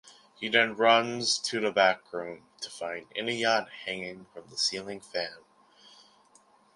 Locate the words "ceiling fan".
4.57-5.43